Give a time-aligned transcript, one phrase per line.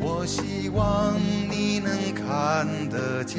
[0.00, 1.14] 我希望
[1.50, 3.38] 你能看得见。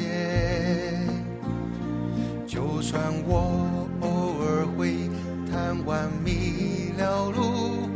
[2.46, 5.08] 就算我偶尔会
[5.50, 7.88] 贪玩迷了路，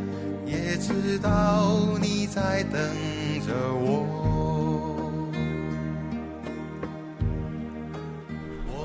[0.46, 2.80] 也知道你在等
[3.46, 4.06] 着我。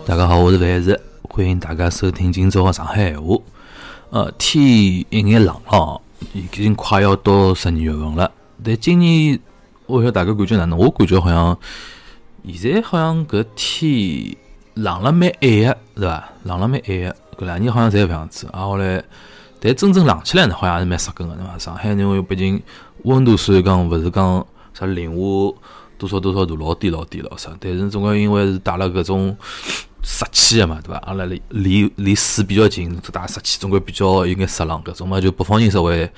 [0.06, 3.38] 大家好，我是范石，欢迎大家收听今朝的上海闲话。
[4.10, 6.02] 呃，天一眼冷了，
[6.34, 8.32] 已经快要到十二月份了。
[8.62, 9.40] 但今年，
[9.90, 10.78] 我晓得大家感觉哪能？
[10.78, 11.58] 我感觉好像
[12.48, 14.38] 现在好像搿天
[14.76, 16.30] 冷了蛮晚个，是伐？
[16.44, 18.48] 冷了蛮晚个，搿两年好像侪搿样子。
[18.54, 19.04] 啊，后来，
[19.60, 21.58] 但真正冷起来呢，好像还是蛮杀根个，对伐？
[21.58, 22.62] 上海因为毕竟
[23.04, 25.58] 温度虽然讲勿是讲啥零下
[25.98, 29.36] 多少多少度，老低老低老啥，但是总归因为是带了搿种。
[30.02, 30.98] 湿气个嘛，对伐？
[31.00, 34.82] 阿拉离离离水比较近，这大湿气总归比较有眼湿冷。
[34.82, 36.10] 搿种嘛，就北方人稍微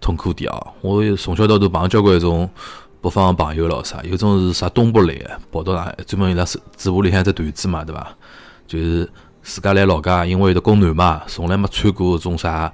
[0.00, 0.72] 痛苦点哦。
[0.80, 2.48] 我从小到大碰交关一种
[3.04, 8.08] 北方朋友咯，啥有种是啥东北来个，跑到上海，专门伊拉嘴嘴巴里向只段子嘛，对伐？
[8.66, 9.06] 就是
[9.42, 12.72] 自家来老家，因为有的供暖嘛，从来没穿过种啥，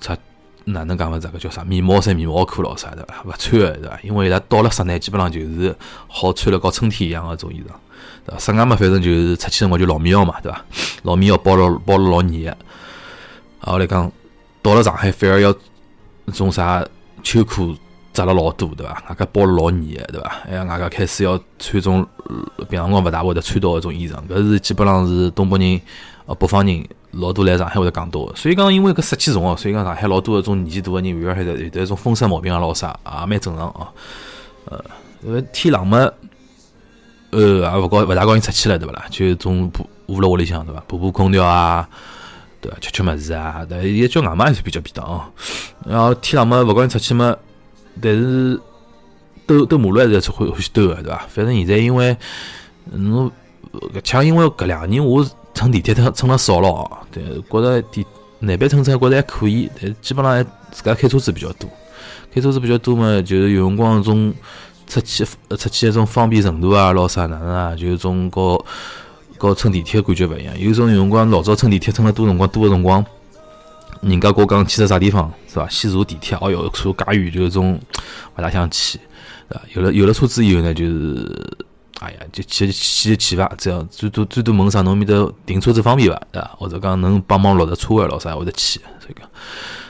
[0.00, 0.18] 啥
[0.64, 1.28] 哪能讲法子？
[1.28, 3.22] 搿叫啥棉毛衫、棉毛裤咯，啥对伐？
[3.24, 4.00] 勿穿个对伐？
[4.02, 5.72] 因为伊拉到了室内，基本上就是
[6.08, 7.70] 好穿了，跟春天一样个种衣裳。
[8.26, 10.60] 对伐室外嘛，反正就是出去辰光就老棉袄嘛，对伐？
[11.04, 12.56] 老棉袄包了包了老严个。
[13.60, 14.10] 后来讲
[14.60, 15.54] 到了上海，反而要
[16.32, 16.84] 种啥
[17.22, 17.76] 秋裤
[18.14, 18.92] 扎了老多，对伐？
[19.10, 20.36] 外加包了老严个，对伐？
[20.48, 22.06] 哎呀，外加开始要穿种
[22.70, 25.80] 平常光勿大会得穿到搿种衣裳，搿是基本上是东北人、
[26.26, 28.34] 呃北方人老多来上海会得讲到个。
[28.34, 33.88] 所以讲，因为搿湿气重哦，所以讲上海老多搿种年纪大个人，反而还有得一种风湿毛病啊，老啥也蛮正常哦。
[34.66, 34.82] 呃，
[35.22, 36.08] 因为天冷嘛。
[37.30, 39.04] 呃，也勿高勿大高兴出去了，对勿啦？
[39.10, 40.80] 就总补捂辣屋里向，对伐？
[40.86, 41.88] 补补空调啊，
[42.60, 42.78] 对伐？
[42.80, 45.24] 吃吃物事啊，但也叫外卖还是比较便当哦。
[45.84, 47.36] 然后天冷嘛，勿高兴出去嘛，
[48.00, 48.60] 但是
[49.46, 51.26] 兜兜马路还是会欢喜兜个，对伐？
[51.28, 52.16] 反正现在因为
[52.92, 53.30] 侬
[53.72, 58.06] 搿像因为搿两年我乘地铁乘乘了少了哦，对，觉着地
[58.40, 61.68] 南北乘车觉着还可以，但基本上还自家开车子比较多，
[62.32, 64.34] 开车子比较多嘛，就是有辰光种。
[64.86, 65.24] 出去
[65.56, 67.74] 出去一种方便程度啊，老啥哪能啊？
[67.74, 68.62] 就是种和
[69.38, 70.54] 和乘地铁感觉勿一样。
[70.60, 73.04] 有种有辰光老早乘地铁乘了多辰光，多个辰光，
[74.04, 75.68] 人家跟我讲去了啥地方是伐？
[75.68, 77.80] 先坐地铁，哦哟，坐介远，就是种
[78.36, 78.98] 勿大想去，
[79.48, 79.62] 对伐？
[79.74, 81.56] 有了有了车子以后呢，就是
[82.00, 86.20] 哎呀，就去去去伐，这样最多最多问啥侬面头停车子方便伐？
[86.30, 86.50] 对伐？
[86.58, 89.28] 或者讲能帮忙落着车位老啥会得去，所以讲，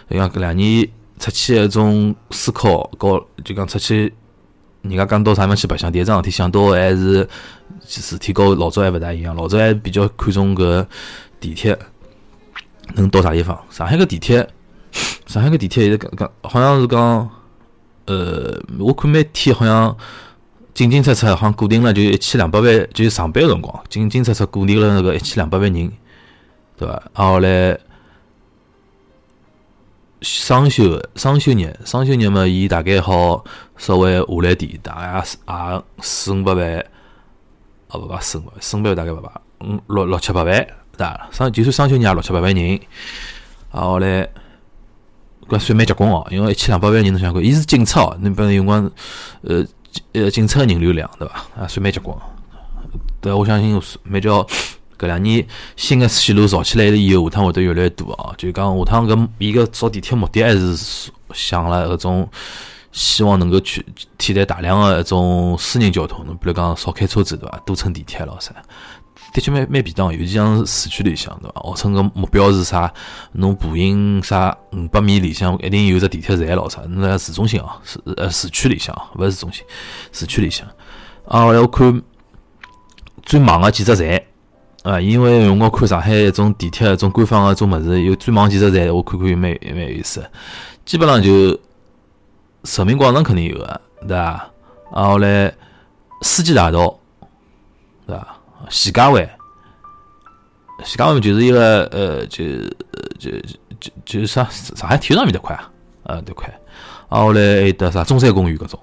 [0.08, 0.88] 所以讲搿两年
[1.19, 4.14] 出去一种思考，搞就讲出去。
[4.82, 7.26] 人家讲到啥地方去白相，第一桩事体想到还是
[7.86, 9.34] 事体跟老早还勿大一样。
[9.34, 10.86] 老早还比较看重搿
[11.41, 11.78] 地铁
[12.95, 13.59] 能到啥地方。
[13.71, 14.49] 上海个地铁，
[15.27, 17.28] 上海个地铁现在讲讲好像是讲，
[18.06, 19.97] 呃，我看每天好像
[20.72, 25.93] 进进出出，好像固定了就一千两百万，就上班个辰光进进出出固定了那个一千两百万人，
[26.77, 27.03] 对伐？
[27.15, 27.78] 然后来。
[30.27, 33.44] 双休双休日，双休日嘛，伊大概好
[33.77, 36.84] 稍微下来点，大概也四五百万，
[37.89, 39.43] 哦，勿勿四五百，四五百万大概勿伐？
[39.61, 41.28] 五六六七百万，对伐？
[41.31, 42.81] 双就算双休日也六七百万人，
[43.72, 44.28] 然后来，
[45.49, 48.91] 搿算蛮结棍哦，因为一千两百万人侬想看，伊是警察哦，侬比如有光，
[49.43, 49.65] 呃
[50.12, 51.34] 呃，警察人流量对伐？
[51.59, 52.16] 啊，算蛮结棍，
[53.21, 54.47] 但我相信蛮叫。
[54.97, 55.44] 搿两年
[55.75, 58.32] 新个线路造起来了以后，下趟会得越来越多哦。
[58.38, 62.28] 就讲下趟搿伊个造地铁目的还是想了搿种，
[62.93, 63.84] 希望能够去
[64.16, 66.25] 替代大量个一种私人交通。
[66.25, 67.58] 侬比如讲少开车子对伐？
[67.67, 68.55] 多乘地铁咯啥？
[69.34, 71.60] 的确蛮蛮便当，尤其像市区里向对伐？
[71.60, 72.90] 号称个目标是啥？
[73.32, 76.81] 侬步行啥五百米里向一定有只地铁站咯啥？
[76.88, 79.64] 那市中心哦，市呃市区里向，勿是市中心，
[80.12, 80.64] 市区里向。
[81.26, 82.00] 啊，后来我看
[83.25, 84.22] 最忙个几只站。
[84.84, 90.25] 啊，因为有辰光看上海一种地铁一种官方个一种物事，有最忙几只站，我看看有蛮蛮有意思。
[90.84, 91.58] 基本上就
[92.62, 94.50] 人民广场肯定有个，对伐？
[94.94, 95.52] 然后来
[96.22, 96.96] 世纪大道，
[98.06, 98.33] 对伐？
[98.70, 99.28] 徐家汇，
[100.84, 102.44] 徐家汇就是一个呃，就
[103.19, 103.31] 就
[103.81, 105.70] 就就是啥上海体育场面的块啊，
[106.05, 106.49] 啊，对块。
[107.11, 108.81] 然后来还有啥中山公园搿种，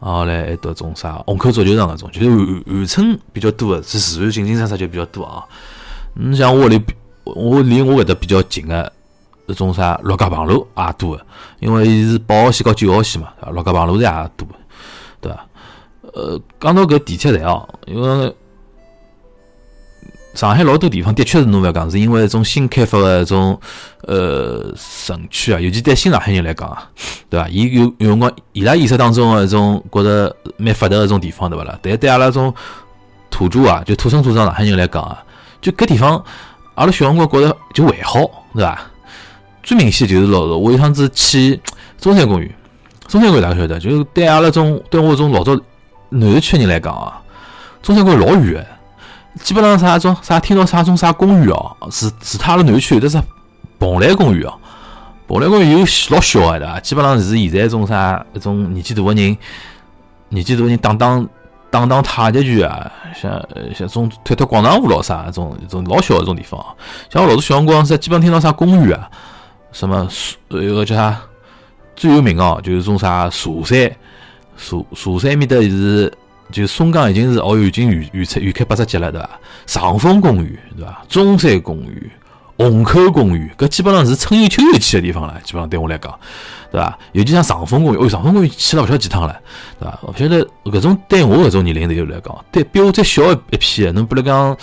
[0.00, 5.44] 然后来还到种啥虹口足球场搿种，就是寒寒春比较多个，是自然景景色色就比较多啊。
[6.14, 6.82] 你像我屋里，
[7.24, 8.90] 我离我搿搭比较近个，
[9.48, 11.26] 搿种啥陆家浜路也多个，
[11.58, 14.48] 因为伊是八号线和九号线嘛，陆家浜路也多，
[15.20, 15.46] 对伐？
[16.14, 18.34] 呃，讲到搿地铁站哦，因为
[20.34, 23.60] 上海老多地方的确是侬勿要讲，是因为一种新开发个一种
[24.02, 26.88] 呃城区啊，尤其对新上海人来讲啊，
[27.28, 27.48] 对伐？
[27.48, 31.76] 伊有有辰光伊拉意识当中个一种觉着蛮发达个一种地方，对伐啦？
[31.82, 32.54] 但对阿拉种
[33.28, 35.22] 土著啊，就土生土长上海人来讲啊，
[35.60, 36.24] 就搿地方
[36.76, 38.20] 阿拉小辰光觉着就还好，
[38.54, 38.80] 对伐？
[39.64, 41.60] 最明显就是老早我有趟子去
[41.98, 42.48] 中山公园，
[43.08, 45.58] 中山公园大家晓得，就是对阿拉种对我种老早
[46.08, 47.20] 南市区人来讲啊，
[47.82, 48.79] 中山公园老远个。
[49.42, 53.22] 基本上啥种啥听到啥种啥公园哦，是是他阿拉南区有的是
[53.78, 54.54] 蓬莱公园哦，
[55.28, 55.78] 蓬莱公园有
[56.10, 56.80] 老小个对伐？
[56.80, 59.36] 基本上是现在种啥一种年纪大个人，
[60.30, 61.24] 年纪大个人打打
[61.70, 66.58] 打打太极拳啊，像像种跳跳广场舞咯啥，种一种老小个种地方。
[67.08, 69.08] 像我老早小辰光是基本听到啥公园啊，
[69.70, 70.08] 什么
[70.48, 71.16] 有个叫啥
[71.94, 73.90] 最有名哦，就是种啥茶山，
[74.56, 76.12] 茶茶山面的是。
[76.50, 79.30] 就松江已经是哦，已经预预测预开八十级了，对伐？
[79.66, 81.02] 长风公园，对伐？
[81.08, 82.10] 中山公园、
[82.58, 85.40] 虹口公园，搿基本上是春游秋游去的地方了。
[85.44, 86.12] 基本上对我来讲，
[86.70, 86.98] 对伐？
[87.12, 89.34] 尤其像长风公园，哦，长风公园去了勿晓得几趟了，
[89.78, 89.98] 对伐？
[90.02, 94.56] 勿晓得搿种对我搿种年龄的来讲，对比我再小一批的，侬比如讲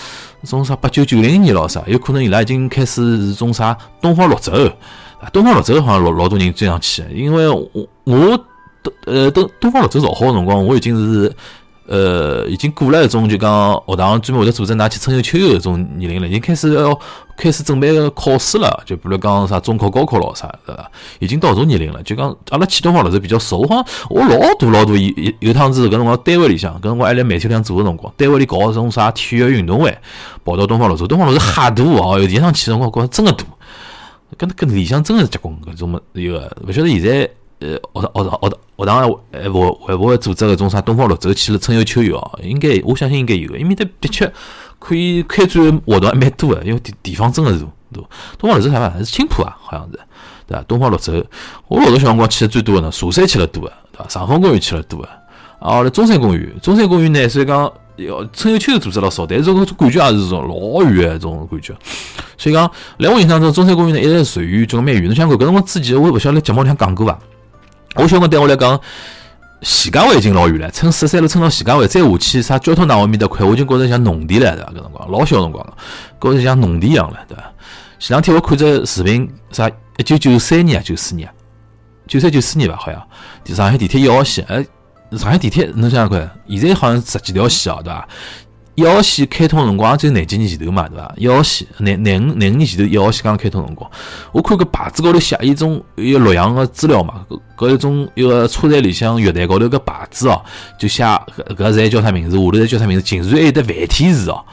[0.43, 4.51] 种啥八九九零年咯啥，有可能伊拉已经开始是种啥东方绿洲，
[5.19, 7.69] 啊，东方绿洲好像老老多人追上去，因为我
[8.03, 8.39] 我
[9.05, 11.33] 呃东东方绿洲造好个辰光，我已经是。
[11.87, 16.99] 呃，已经过了一种就讲学堂专门会得组织㑚去春游秋游搿种年龄了，已经开始要
[17.37, 20.91] 开始准备考试了，就比如讲啥中考、高考咯啥，对伐？
[21.19, 29.97] 已经到搿种年龄了，就讲阿拉去东方老师比较少，好像我老大老大有有趟子搿辰光单位里向，搿辰光还辣媒体里向做个辰光，单位里搞种啥体育运动会，
[30.43, 33.45] 跑到东方老师，东方老师哈大哦，第一趟去辰光觉着真个大，
[34.37, 37.29] 搿搿里向真个是结棍搿种么一个，勿晓得现在。
[37.59, 42.39] 呃，学堂学堂学堂学堂还会会勿会组织搿种啥东方绿洲去了春游秋游哦？
[42.43, 44.31] 应该我相信应该有，因为它的确
[44.77, 48.01] 可以开展活动还蛮多的，因为地地方真的是大。
[48.37, 48.93] 东方绿洲啥嘛？
[48.99, 49.99] 是青浦啊，好像是，
[50.45, 50.63] 对伐？
[50.67, 51.25] 东方绿洲，
[51.67, 54.05] 我老早小辰光去的最多的呢，茶山去了多的，对伐？
[54.07, 55.09] 长风公园去了多的，
[55.59, 57.73] 啊，来中山公园，中山公园呢，虽然讲
[58.05, 61.73] 要春游秋游组织了少，但是这个感觉也是种老远的种感觉。
[62.37, 65.03] 所以讲，来我印象中，中山公园呢一直属于就蛮远。
[65.05, 67.17] 侬想看，搿辰光之前我勿晓得节目里向讲过伐？
[67.97, 68.79] 我小辰光对我来讲，
[69.63, 74.71] 徐家汇已经老远了，乘十三路乘到徐家汇，再下去啥交通大外面的块，我已经觉着像农田了，对伐？
[74.71, 75.73] 搿辰光老小辰光了，
[76.21, 77.43] 觉着像农田一样了，对伐？
[77.99, 79.67] 前两天我看着视频，啥
[79.97, 81.27] 一九九三年啊，九四年，
[82.05, 84.63] 九三九四年吧，好像上海地铁一号线，哎，
[85.17, 88.07] 上海地铁侬想想看，现在好像十几条线哦，对伐？
[88.77, 91.11] 一号线开通辰光也就廿几年前头嘛，对伐？
[91.17, 93.89] 一号线廿廿五廿五年前头一号线刚开通辰光，
[94.31, 97.25] 我看个牌子高头写一种一个洛阳个资料嘛，
[97.57, 100.39] 搿搿一种一个车站里向月台高头个牌子哦，
[100.77, 104.45] 就写搿搿站叫啥名字，下头再叫啥名字，竟然还有得繁体字哦，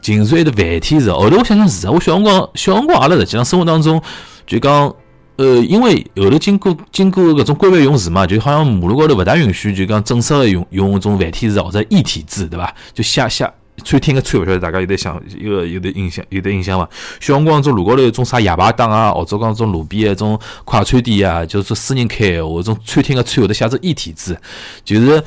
[0.00, 1.12] 竟然还有得繁体字。
[1.12, 4.00] 后头我想想是啊，我小辰光小辰光阿拉实际上生活当中
[4.46, 4.94] 就讲。
[5.36, 12.72] 呃，因为后头经过经过搿种规范用词嘛，就好像马路高头勿大允许，就讲正式个用用种繁体字或者异体字，对伐？
[12.92, 13.52] 就写写
[13.84, 16.88] 餐厅个餐，勿晓得大家有得想有有得印象有得印象伐？
[17.18, 24.38] 小辰光种路高头种啥夜排档啊，或者讲种路边个种快餐店啊，就是私人开个，或种餐厅个餐会得写着异体字，
[24.84, 25.20] 就是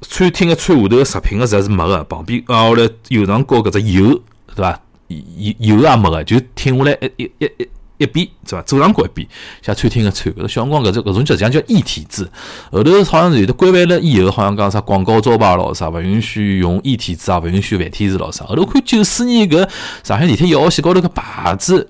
[0.00, 4.18] 餐厅个餐下头个食品个字是没个，旁边啊后来右上角搿只油，
[4.54, 4.80] 对伐？
[5.08, 7.44] 油油也没个，就停下来一一一。
[7.44, 8.62] 一一边是伐？
[8.62, 9.28] 左上角一边，
[9.62, 12.28] 像餐厅个餐，搿个小辰光搿种搿种叫像叫异体字。
[12.72, 18.44] 后头好像是有的规范了以后，好像讲啥广告招牌咯啥，勿允许用异体字啊，勿允许繁体字咯啥。
[18.44, 19.68] 后头看九四年搿
[20.02, 21.88] 上海地铁一号线高头个牌子，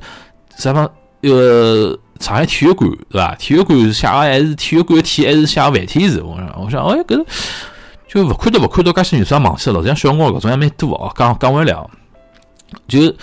[0.59, 0.91] 啥方
[1.23, 3.35] 呃上海体育馆对伐？
[3.37, 6.21] 体育馆写个还是体育馆体还是写繁体字？
[6.23, 7.25] 我想，我想，哎，搿
[8.09, 9.83] 就勿看到勿看到，搿些女生忘记了。
[9.85, 11.11] 像小辰光搿种还蛮多哦。
[11.17, 11.91] 讲讲完了，
[12.87, 13.15] 就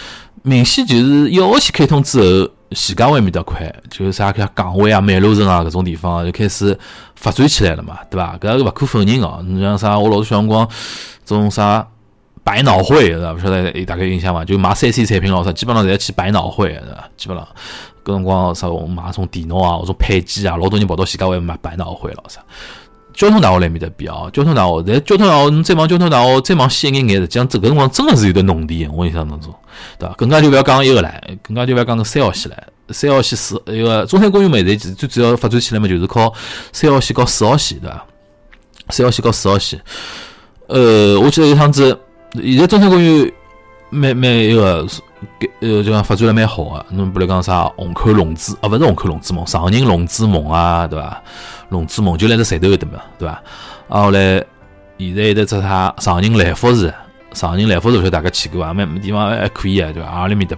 [0.42, 2.50] 明显就是一号线开通之后。
[2.74, 6.78] 徐家汇面搭块，就是啥像港汇啊、美路城啊搿种地方就开始
[7.16, 8.38] 发展起来了嘛，对伐？
[8.38, 9.44] 搿个勿可否认哦。
[9.46, 10.68] 你像啥，我老早小辰光
[11.26, 11.86] 种啥
[12.44, 13.34] 百脑汇，是伐？
[13.34, 14.46] 勿晓得有大概印象伐？
[14.46, 17.10] 就买三 C 产品咯啥，基本上侪去百脑汇，是伐？
[17.18, 17.48] 基本上
[18.04, 22.42] 搿辰光啥我买种电脑啊、或种配件啊，老多人跑到徐家汇买百脑汇咯啥。
[23.14, 29.54] 交通大学来面搭比哦，交通大学在交通大学，侬再往交通大学再往西一眼眼，实际上这个辰光真的是有的农地，我印象当中，
[29.98, 30.16] 对伐？
[30.16, 32.56] 更加就勿要讲一个唻，更加就勿要讲个三号线唻。
[32.94, 36.34] 三号线四一个中山公园嘛，现在最主要发展起来嘛，就是靠
[36.74, 38.06] 三号线和四号线，对伐？
[38.90, 39.80] 三号线和四号线。
[40.68, 41.98] 呃，我记得有趟子，
[42.34, 43.32] 现在中山公园
[43.90, 44.86] 蛮蛮一个，
[45.62, 46.86] 呃，就讲发展了蛮好个。
[46.90, 51.24] 侬比如讲啥虹口龙之，啊，勿是虹口龙之梦，长宁龙之梦啊，对伐？
[51.72, 53.34] 龙之梦就辣只山头搿搭嘛，对伐？
[53.90, 54.36] 啊，后来
[55.00, 56.94] 现在有得只啥长宁来福士，
[57.34, 58.72] 长宁来福士，晓得大家去过啊？
[58.74, 60.10] 蛮地方还可以啊，对伐？
[60.10, 60.56] 阿里面搭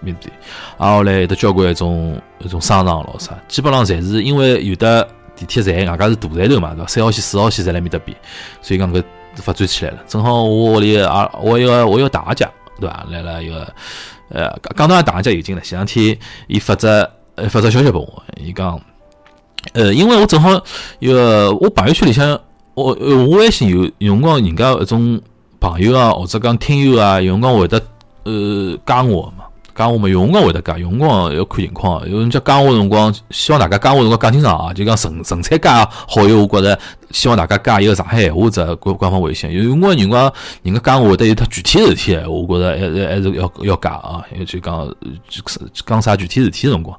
[0.00, 0.30] 面对，
[0.78, 6.86] 啊，后来有得交关一种一种商场咯啥，基本上侪是因为有的地铁站外加是大站头嘛，对伐？
[6.86, 8.16] 三号线、四号线在辣面搭边，
[8.62, 9.02] 所以讲搿。
[9.36, 12.46] 发展起来了，正好我屋里啊，我一个我一个大姐，
[12.80, 13.06] 对伐？
[13.08, 13.74] 来了一个，
[14.28, 15.62] 呃，刚到大姐有劲了。
[15.62, 16.88] 前两天伊发只
[17.36, 18.78] 呃发只消息拨我，伊讲，
[19.72, 20.50] 呃，因为我正好
[20.98, 21.14] 有
[21.60, 22.38] 我朋友圈里向，
[22.74, 25.20] 我我微信有有辰光人家一种
[25.60, 27.80] 朋友啊，或者讲听友啊，有辰光会得
[28.24, 29.44] 呃加我嘛。
[29.72, 32.06] 加我嘛，有辰光会得加，有辰光要看情况。
[32.06, 36.78] 有人家加我辰光，希望大家加我辰光讲清爽啊，就讲纯纯粹加好友，我觉着
[37.12, 39.50] 希望大家加一个上海闲话者官官方微信。
[39.50, 44.94] 有辰光人家人家讲话得有他具体事体，我觉着还是还是要要加啊，就讲
[45.86, 46.98] 讲啥具体事体辰光。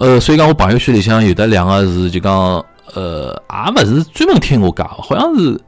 [0.00, 2.32] 呃，所以讲我朋友圈里向有的两个是就讲
[2.94, 3.30] 呃，
[3.66, 5.60] 也勿是专门听我讲，好像是。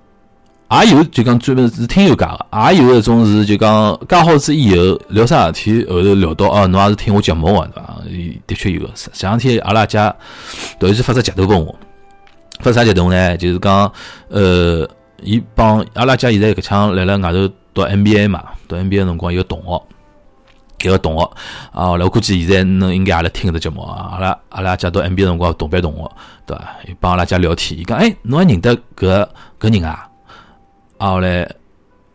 [0.83, 7.99] 也有就讲专门是听友讲个，也有一种是就讲加好之以后聊啥事体，后头聊到哦，侬也是听我节目个对伐？
[8.47, 8.89] 的确有个。
[8.95, 10.09] 前两天阿拉家
[10.81, 11.77] 突然间发只截图拨我，
[12.61, 13.37] 发啥截图呢？
[13.37, 13.93] 就是讲
[14.31, 14.89] 呃，
[15.23, 19.83] 伊帮阿拉家现在搿腔辣辣外头读 MBA 嘛，读 MBA 辰光一个同学，
[20.83, 21.31] 一个同学
[21.73, 24.11] 啊，我估计现在侬应该也辣听搿只节目啊。
[24.13, 26.11] 阿拉阿拉家读 MBA 辰光同班同学，
[26.47, 26.65] 对伐？
[26.89, 29.27] 伊帮阿拉家聊天，伊讲哎，侬还认得搿
[29.61, 30.09] 搿人啊？
[30.99, 31.49] 啊，后来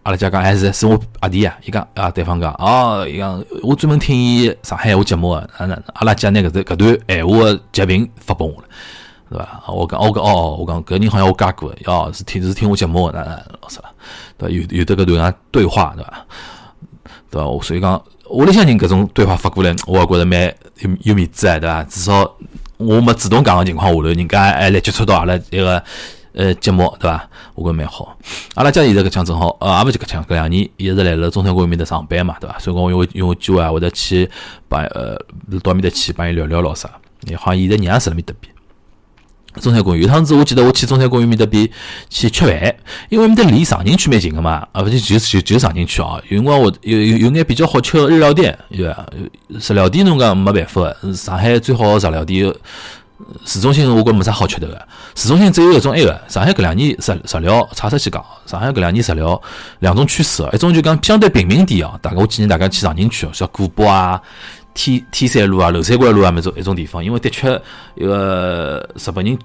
[0.03, 8.67] 阿拉家讲还是是我阿弟啊，伊讲啊，对方讲哦，伊讲我专门听伊上海话节目个，啊，阿拉家拿搿只搿段闲话个截屏发拨我了，
[9.29, 9.63] 对伐？
[9.67, 13.21] 我讲我讲哦，我讲搿人好像我加过，哦，是听是听我节目个，那
[13.62, 13.89] 老师了，
[14.38, 14.55] 对伐？
[14.55, 16.25] 有有得搿段对话，对伐？
[17.29, 17.62] 对伐？
[17.62, 20.53] 所以讲屋里向人搿种对话发过来，我也觉着蛮
[21.03, 21.84] 有面子啊，对伐？
[21.84, 22.36] 至少
[22.77, 25.84] 我没主动讲个情况下头，人家还来接触到阿拉一个。
[26.34, 27.27] 呃，节目对伐？
[27.55, 28.15] 我觉蛮好。
[28.53, 32.60] 阿拉家现在搿腔正好，呃，也勿就搿腔，搿两年一直来了中山公园面搭上班嘛，对伐？
[32.60, 34.29] 所以讲我因为因为机会啊，会得去
[34.67, 35.17] 帮呃
[35.63, 36.88] 到面搭去帮伊聊聊咾啥。
[37.38, 38.53] 好像现在娘是辣面搭边。
[39.59, 41.67] 中山公园有趟子，我记得我去中山公园面搭边
[42.09, 42.75] 去吃饭，
[43.09, 46.21] 因为面搭离长宁区蛮近个嘛，啊，勿就就就就长宁区哦。
[46.29, 49.05] 有辰光我有有有眼比较好吃个日料店，对伐？
[49.49, 52.53] 日料店侬讲没办法，上海最好个日料店。
[53.45, 56.21] 市中心我觉没啥好吃头个，市中心只有一种埃个。
[56.27, 59.41] 上海搿两年食食料，差出去讲，上海搿两年食料
[59.79, 61.99] 两种趋势，一种就讲相对平民点哦。
[61.99, 64.21] 大概我建议大家去长宁区哦，像古堡啊、
[64.77, 67.60] 天天山路啊、娄山关路啊，那种一种地方，因为的确
[67.96, 69.36] 一个日本人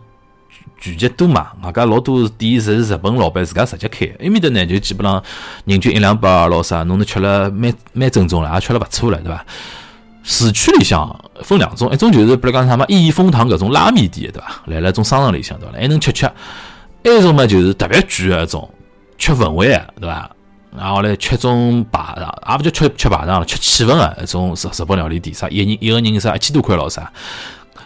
[0.78, 5.22] 聚集多嘛，外加老多店是日本老板自家直接开，埃面搭呢就基本上
[5.64, 9.42] 人均一两百老啥，侬能吃了蛮蛮正宗了，也吃了勿错了，对伐？
[10.22, 14.62] 市区里向分两种，一种就是比如讲啥么益丰堂搿种拉面店，对伐？
[14.66, 15.78] 来了种商场里向，对伐？
[15.78, 16.26] 还能吃吃。
[16.26, 18.70] 还一种嘛，就是特别贵个一种，
[19.16, 20.30] 吃氛围个，对伐？
[20.76, 27.12] 然后来吃种排场，也勿叫吃吃排场了，吃气氛个一种日日本料理店，啥一人一个人啥一千多块咯啥，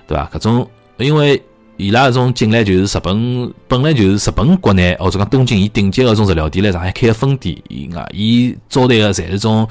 [0.07, 0.31] 对伐？
[0.35, 1.43] 搿种因为。
[1.79, 9.69] 伊拉搿种进来就是日本，本来就是日本国内或者讲东京伊顶级个种日料店来上海开个分店，伊啊，伊招待个侪是种，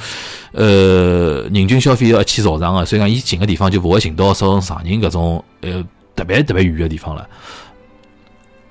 [0.51, 5.83] 呃，人均消费要一千朝上个，所以讲伊近个地方就勿会寻到说上宁搿种呃
[6.15, 7.27] 特别特别远个地方了，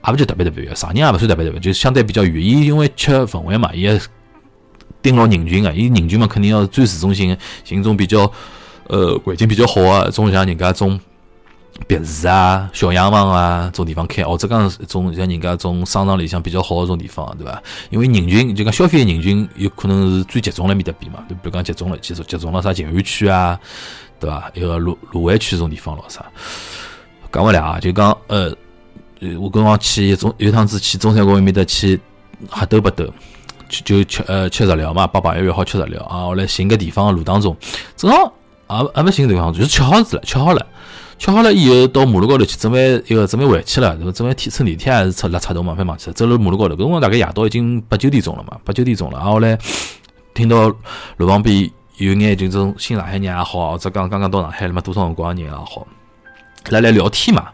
[0.06, 2.40] 也勿就特别特别远，上宁也勿算特别特别，就相对比较远。
[2.40, 3.84] 伊因为吃氛围嘛，伊
[5.04, 8.28] 盯牢人群个，伊人群嘛肯定要最市中心，寻种比较
[8.88, 10.98] 呃环境比较好个，种像人家种。
[11.88, 17.60] 别墅啊，小洋房啊，种地方开，或者讲一种像人家种商场里向比较好的种地方，对伐？
[17.90, 23.58] 因为人群就讲消费人群有可能是最集中辣面搭边嘛，就比如讲集中了，集中集中了啥静安区啊，
[24.20, 24.48] 对伐？
[24.54, 26.24] 一个卢卢湾区种地方咯啥？
[27.32, 28.54] 讲勿了啊，就讲呃，
[29.40, 31.98] 我刚刚去一中有趟子去中山公园面搭去
[32.54, 33.12] 瞎兜八兜，
[33.82, 37.56] 就吃呃吃日料嘛，帮朋友约好吃日料啊，我来寻个地方路当中，
[37.96, 38.32] 正好
[38.68, 40.66] 也也勿寻地方，就是吃好子了，吃好了。
[41.16, 45.72] 吃好了以后，到马路高头去，准备一个准备回去了，准备天乘地铁还是出拉差头嘛？
[45.72, 46.12] 反忘记了。
[46.12, 49.18] 走了马路高头，搿辰光大概夜到已经八九点钟了嘛，八九点钟了。
[49.18, 49.56] 然后嘞，
[50.34, 50.68] 听到
[51.18, 55.86] 路旁边有眼就种新上海人也好，或者刚刚刚到上海了嘛，多少辰光人也好，
[56.70, 57.46] 来来聊天嘛，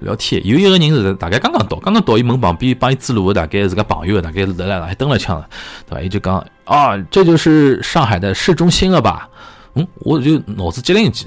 [0.00, 0.44] 聊天。
[0.46, 5.48] 有一个人是大概刚刚到，刚刚到伊门旁边帮伊指路的，大概是个朋友，大概是在上海登了枪了，
[5.88, 6.02] 对伐？
[6.02, 9.28] 伊就讲啊，这就是上海的市中心了吧？
[9.74, 11.26] 嗯，我就脑子机灵一记。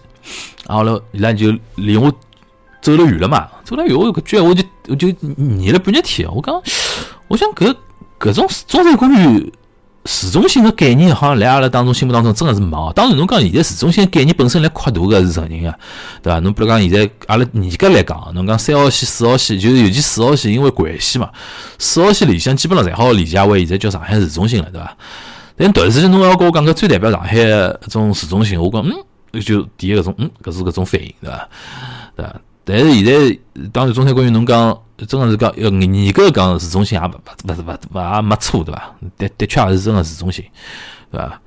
[0.68, 2.12] 然后呢，伊拉就离我
[2.82, 6.62] 走了远了嘛，走了远我搿句我就我就念了半日天，我讲，
[7.28, 7.76] 我想搿
[8.20, 9.52] 搿种中山公园。
[10.12, 12.92] 市中心个概念好像辣阿拉当中心目当中真个是没哦。
[12.96, 15.72] 当然，侬讲现在市中心概念本身来扩大个是承认个，
[16.24, 16.40] 对伐？
[16.40, 21.30] 侬比如讲现在阿拉严格来讲，侬讲三号线、四号线，就是尤其四号线，因为关系嘛，
[21.78, 24.98] 四号线里向基本上侪好理解为现在叫上海市中心了，对伐？
[25.56, 31.50] 但突然之间侬要跟我讲个最代表上海个种市中心，我讲嗯，就第一个种嗯，搿是搿种反应，对伐？
[32.16, 32.36] 对伐？
[32.70, 33.40] 但是现在
[33.74, 34.78] 当然中山公园侬讲。
[35.08, 38.94] 真个是讲，要严格讲市中心也勿勿勿勿勿也没错，对伐？
[39.18, 40.44] 的的确也是真个市中心，
[41.10, 41.42] 对伐？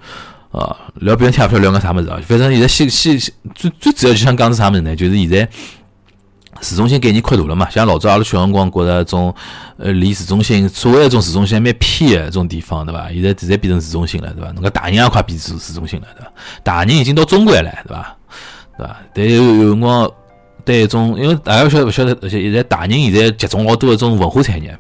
[0.53, 2.19] 哦，聊别人听勿了聊个啥物事啊？
[2.27, 3.19] 反正现在西西
[3.55, 4.97] 最最主要就想讲是啥物事呢？
[4.97, 5.47] 就是现在
[6.63, 7.69] 市中心概念扩大了嘛。
[7.69, 9.35] 像老早阿拉小辰光觉着种
[9.77, 13.11] 呃离市中心所谓一种市中心蛮偏个种地方，对伐？
[13.13, 14.51] 现在现在变成市中心了，对伐？
[14.53, 16.33] 侬讲大宁也快变市市中心了，对伐？
[16.63, 18.17] 大宁已经到中环了，对伐？
[18.79, 18.97] 对伐？
[19.13, 20.11] 但有有辰光。
[20.65, 24.77] 对一种，因为大家晓得勿晓得，而且现在大宁现在集中老多一种文化产业，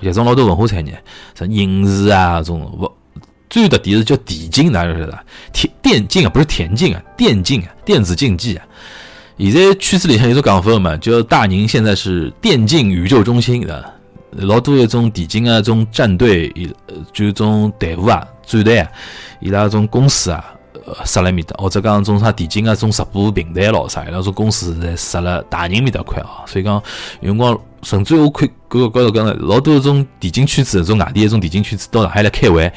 [0.00, 1.02] 集中老多文化产业，
[1.34, 2.90] 像影视啊，种
[3.48, 5.18] 最特点是叫电竞，大家晓得？
[5.52, 8.66] 田电竞啊，不是田径啊，电竞啊，电子竞技啊。
[9.38, 13.92] 现在趋势里向有种讲法嘛，叫大宁现在是电竞宇宙中心的，
[14.32, 16.52] 老多一种电竞啊，种战队，
[16.88, 18.88] 呃，就种队伍啊，战队啊，
[19.40, 20.53] 伊拉种公司啊。
[20.86, 26.74] 呃，设辣面搭，或者讲种啥电竞啊，种直播平台咯啥，伊拉种公司在设辣大宁面搭块啊，所以讲
[27.20, 32.70] 有辰光，甚至我看搿个高头讲老多种电竞圈子，种外地一种电竞圈子到上海来开会，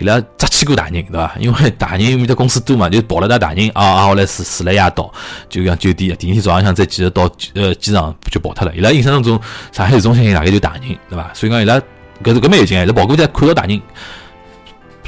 [0.00, 1.32] 伊拉只去过大宁，对伐？
[1.38, 5.12] 因为大宁面搭公司多嘛，就跑了到大宁啊啊，后来住住了夜到，
[5.48, 8.74] 就像酒店，第二天早浪向再继续到呃机场就跑脱了。
[8.74, 11.30] 伊拉印象当中，上海市中心大概就大宁，对伐？
[11.34, 11.80] 所以讲伊拉
[12.22, 13.80] 搿是搿蛮有劲个，伊拉跑过去看到大宁。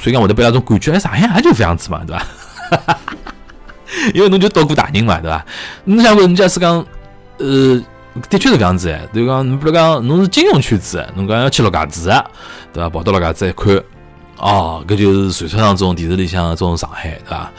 [0.07, 2.25] 所以讲，会得被那种感觉，哎，上海也就这样子嘛，对吧？
[4.15, 5.45] 因为侬就到过大宁嘛，对吧？
[5.83, 6.77] 侬想问，假使讲，
[7.39, 7.83] 呃，
[8.31, 12.25] 的确是这样子哎，就讲，侬比如讲，侬是金融圈子，侬讲要去陆家嘴啊，
[12.73, 12.89] 对吧？
[12.89, 13.83] 跑到陆家嘴一看，
[14.37, 17.51] 哦，搿就是传说当中电视里向这种上海，对吧？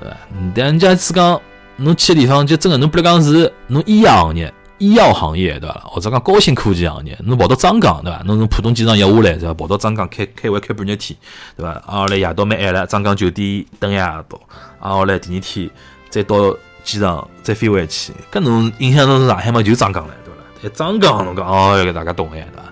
[0.00, 0.16] 对吧？
[0.56, 1.40] 但假使讲，
[1.76, 4.52] 侬去的地方就真的，侬比如讲是侬医药行业。
[4.80, 5.82] 医药行业对伐？
[5.84, 8.22] 或者讲高新科技行业，侬跑到张江对伐？
[8.24, 9.52] 侬从浦东机场一下来对伐？
[9.54, 11.16] 跑到张江开开会开半日天
[11.54, 11.70] 对伐？
[11.86, 14.40] 啊，后来夜到蛮晚了，张江酒店等一夜到，
[14.80, 15.70] 啊，后来第二天
[16.08, 18.12] 再到机场再飞回去。
[18.32, 19.62] 搿侬印象中上海嘛？
[19.62, 20.40] 就张江了对伐？
[20.62, 22.64] 在张江侬讲哦，要给大家懂哎对伐？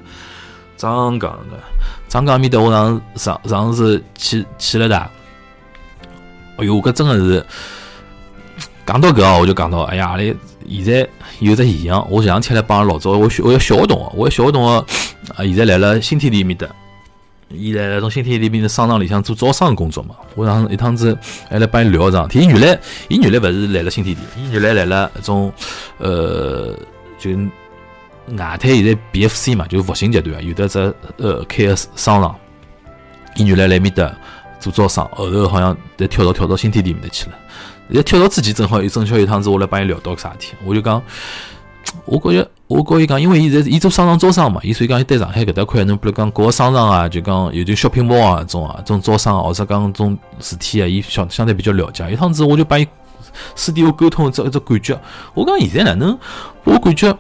[0.79, 1.64] 张江对伐？
[2.09, 4.97] 张江面搭我上上上次去去了的，
[6.57, 7.47] 哎哟，搿真的是
[8.88, 10.22] 讲到搿哦，我就讲到哎呀，阿拉
[10.66, 11.09] 现在。
[11.40, 14.70] 有只现象，我前两天来帮老早我小我有小学同学，我小学同学
[15.37, 16.66] 啊，现在来了新天地面搭，
[17.51, 20.16] 伊来了从新天地面的商场里向做招商工作嘛。
[20.35, 21.16] 我上一趟子
[21.48, 22.44] 还来帮伊聊桩事体。
[22.44, 25.53] 伊原来伊原来勿是来了新天地，伊原来来了一种
[25.98, 26.74] 呃，
[27.20, 27.31] 就
[28.37, 32.35] 外滩现在 BFC 嘛，就复兴集团，有的只呃开个商场。
[33.37, 34.12] 伊原来来面搭
[34.59, 37.38] 做招商，后头好像再跳到跳到新天地面搭去了。
[37.96, 41.03] 在跳槽之前，正好有正巧有趟子，我来帮伊聊到个啥事体，我就讲，
[42.05, 52.11] 我感觉，我告伊讲，因为伊在伊做商场招商嘛，伊所以讲伊对上海搿搭块，侬比如讲各个商场啊，就讲有点 shopping mall 啊，种啊，种招商或者讲种事体啊，伊相相对比较了解。
[52.11, 52.87] 一趟子我就帮伊
[53.55, 55.01] 私底下沟通一只一只感觉，
[55.35, 56.18] 我讲现在哪能，
[56.64, 57.16] 我感觉。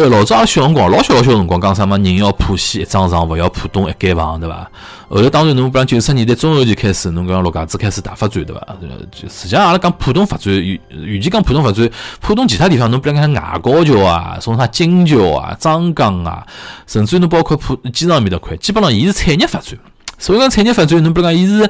[0.00, 1.98] 呃，老早小辰光，老小老小辰光讲啥么？
[1.98, 4.66] 人要浦西一张床，勿要浦东一间房，对伐？
[5.10, 8.66] 后头当然侬不讲九十年代中后期开始，侬讲陆家嘴开始大发展，对伐？
[9.12, 11.86] 就实际上阿拉讲浦东发展，与与其讲浦东发展，
[12.18, 16.46] 浦东其他地方侬不讲外高桥啊，从啥金桥啊、张江啊，
[16.86, 19.78] 甚至侬包括浦机场面搭块，基本上伊是产业发展。
[20.16, 21.68] 所以讲产业发展，侬不讲伊是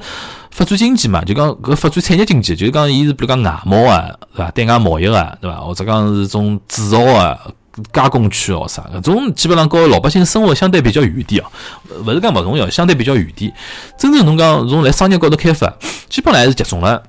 [0.52, 1.24] 发展经济嘛？
[1.24, 4.50] 就讲搿发展产业经济，就是讲伊是比如讲外贸啊，对伐？
[4.52, 5.56] 对外贸易啊，对伐？
[5.56, 7.36] 或者讲是种制造啊。
[7.92, 11.46] 加工区哦啥，搿种基本上和老百姓生活相对比较远点哦，
[12.06, 13.52] 勿是讲勿重要，相对比较远点。
[13.98, 15.72] 真正侬讲从来商业高头开发，
[16.08, 17.02] 基本上还是集中了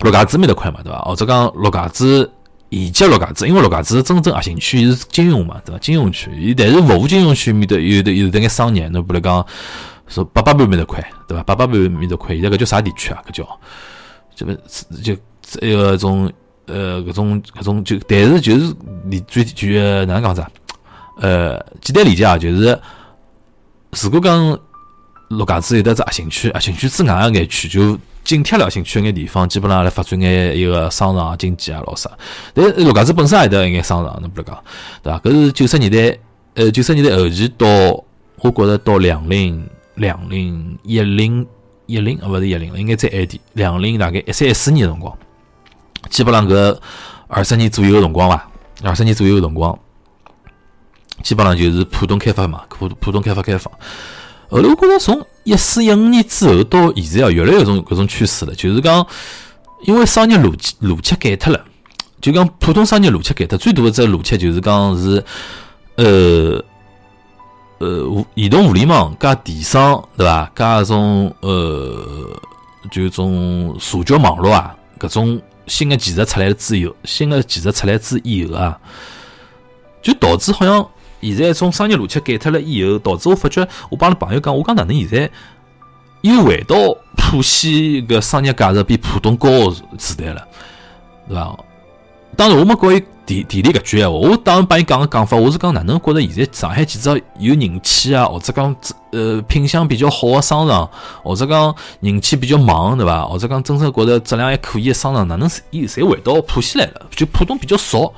[0.00, 0.98] 陆家嘴面搭块嘛，对伐？
[1.00, 2.28] 或者讲陆家嘴
[2.68, 5.78] 以及陆家嘴，因为陆家嘴真正核心区是金融嘛，对伐？
[5.78, 9.46] 金融区，但是服务金融区面搭有的有的眼商业，侬比如讲
[10.08, 11.42] 说八八半面搭块，对伐？
[11.44, 13.22] 八八半面搭块，现在搿叫啥地区啊？
[13.28, 13.58] 搿叫
[14.34, 14.54] 这个
[15.02, 15.12] 就
[15.60, 16.32] 一个种。
[16.72, 18.74] 呃，搿种搿种就，但是就是
[19.06, 19.66] 理最就
[20.06, 20.50] 哪能讲子啊？
[21.20, 22.78] 呃，简单理解啊，就是
[24.02, 24.58] 如果讲
[25.28, 32.10] 陆家嘴有得只核心区，核心区之外个眼区，就紧贴了核心区眼地方，基本上来发展眼一个商场经济啊，老啥。
[32.54, 34.64] 但陆家嘴本身也得一眼商场，侬不如讲，
[35.02, 35.18] 对伐？
[35.20, 36.18] 搿是九十年代，
[36.54, 41.46] 呃，九十年代后期到，我觉着到两零两零一零
[41.86, 45.16] 一零，啊，勿是一零了，应该再晚点，两零大概一三一四年辰光。
[46.10, 46.76] 基本上搿
[47.28, 48.46] 二十年左右个辰光伐，
[48.82, 49.78] 二十年左右个辰光，
[51.22, 53.72] 基本上就是浦东开发嘛，浦浦东开发开放。
[54.50, 59.06] 后头我觉着从一四一五年之后到现在啊，越来越种搿种趋势了，就是讲，
[59.84, 61.64] 因为商业逻辑逻辑改脱了，
[62.20, 65.24] 就讲普通商业逻辑改脱，最大的只逻辑就是讲是，
[65.94, 66.62] 呃。
[67.82, 70.52] 呃，移动互联网加电商，对伐？
[70.54, 72.38] 加种呃，
[72.90, 78.76] 就种社交网络啊，搿种新的技术出来了之后，新的技术出来之以后啊，
[80.02, 80.84] 就导致好像
[81.20, 85.30] 现在从商业逻辑改脱了以后，导致我发觉，我帮阿拉朋友讲，我讲哪能现在
[86.22, 86.76] 又回到
[87.16, 89.48] 浦西个商业价值比浦东高
[89.96, 90.44] 时代了，
[91.28, 91.56] 对伐？
[92.36, 93.00] 当然，我没告伊
[93.30, 94.16] 地地理搿句闲话。
[94.16, 98.74] 我当时帮伊讲个讲法，我是讲哪能觉着现在上海几只有人气啊，或者讲
[99.12, 100.88] 呃品相比较好个商场，
[101.22, 103.24] 或者讲人气比较旺，对伐？
[103.24, 107.02] 或者讲真正觉着质量还可以个商场，哪能伊侪回到浦西来了？
[107.14, 108.12] 就浦东比较少，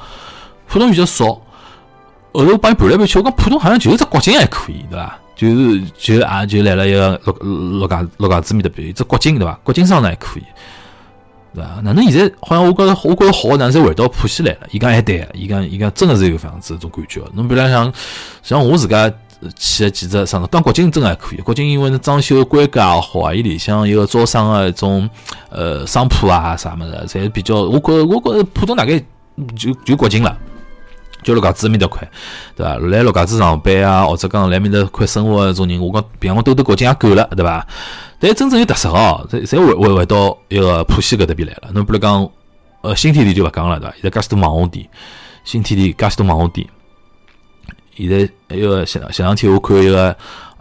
[0.66, 1.26] 浦东比较少。
[1.26, 5.18] 后头我帮伊盘来盘去，我讲浦东好像就是只国金还可以，对伐？
[5.36, 9.58] 就是就啊就来了一个陆陆家陆家嘴面的边，只国金对伐？
[9.62, 10.42] 国金商场还可以。
[11.54, 11.80] 对伐？
[11.82, 14.60] 哪能现在好像我觉着我觉着好，哪能侪回到浦西来了？
[14.70, 17.20] 伊讲还对，伊讲伊讲真的是一个样子，种感觉。
[17.34, 17.92] 侬比如像
[18.42, 19.12] 像我自家
[19.56, 21.40] 去个几只商场，当国金真还可以。
[21.40, 25.08] 国金因为那装修规格也好啊，伊里向一个招商个一种
[25.50, 27.56] 呃商铺啊啥么子，侪比较。
[27.62, 28.98] 我觉我觉着浦东大概
[29.56, 30.36] 就就国金了，
[31.22, 32.06] 就陆家嘴面搭块，
[32.56, 32.76] 对伐？
[32.78, 37.66] 来陆家嘴上班啊，或者讲来面搭块生活个种人，我讲比方我兜兜国金也够了，对伐？
[38.18, 41.70] 但真正有特色哦，侪侪回回回到一个浦西搿搭边来了。
[41.72, 42.28] 侬比如讲，
[42.82, 43.94] 呃，新天地就勿讲了，对伐？
[44.00, 44.88] 现在介许多网红店，
[45.44, 46.66] 新天地介许多网红店。
[47.94, 50.16] 现在还有前前两天我看一个，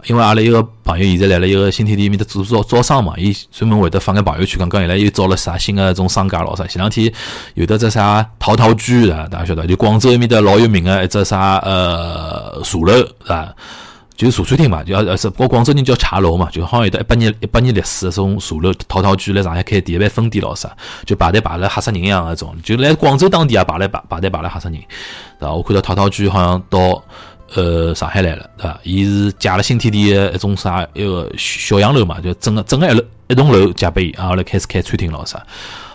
[0.06, 6.66] 因为阿拉一个朋友现在来了一个新天地面搭做招招商嘛，伊专门会得发眼朋友圈，刚刚伊拉又招了啥新个种商家咯啥。
[6.66, 7.12] 前两天
[7.54, 13.54] 有的只啥陶陶居啊，大家晓得，就广州埃面搭老有名个一只啥呃茶楼是伐？
[14.14, 20.70] 就茶餐厅嘛，就呃是，包广州人叫茶楼嘛，就好像有得一百年一百年历史种茶楼，陶陶居来上海开第一排分店咯啥，
[21.06, 24.78] 就排队排了吓死人一样那种，就来广州当地也排来排排队排了吓死人，
[25.40, 25.52] 对伐？
[25.52, 27.02] 我看到陶陶居好像到
[27.54, 28.80] 呃上海来了，对伐？
[28.82, 35.38] 伊是借了新天地一种啥一个小洋楼嘛，就整个整个一楼一栋楼借拨伊，然后来开始开餐厅咯啥，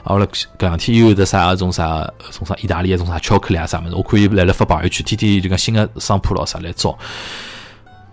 [0.04, 6.98] 然后来搿两天又有得啥种啥种啥意大利一种啥巧克力啊啥物事，我看伊来了发朋友圈，天天就讲新个商铺咯啥来招。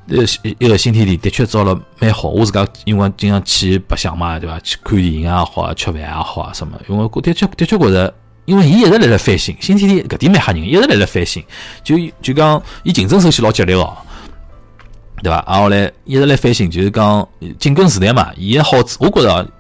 [0.07, 0.18] 呃，
[0.59, 2.28] 一个新天地的确造了蛮好。
[2.28, 4.61] 我自家因为经常去白相嘛，对伐？
[4.61, 6.78] 去看电影也好啊，吃饭也好啊，什么？
[6.88, 11.42] 因为我的确的确觉着，因为伊一直辣辣翻新，新天地搿点蛮吓人，一直辣辣翻新。
[11.83, 13.96] 就就讲，伊竞争首先老激烈哦，
[15.22, 15.44] 对伐？
[15.46, 17.26] 然后来，一直辣翻新，就是讲
[17.59, 18.30] 紧跟时代嘛。
[18.37, 19.50] 伊个好处，我觉着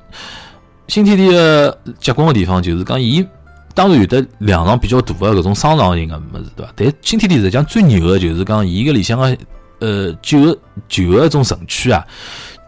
[0.88, 3.26] 新天地个结棍个地方就是讲，伊
[3.74, 6.72] 当然有的两场比较大个搿种商场型个物事，对伐？
[6.76, 9.36] 但新天地实际上最牛个就是讲，伊个里向个。
[9.80, 10.56] 呃，旧
[10.88, 12.02] 旧个一种城区啊，